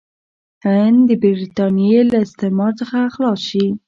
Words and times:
هند 0.65 0.99
د 1.09 1.11
برټانیې 1.21 1.99
له 2.11 2.17
استعمار 2.25 2.71
څخه 2.79 2.97
خلاص 3.15 3.39
شي. 3.49 3.65